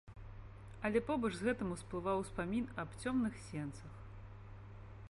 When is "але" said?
0.87-1.01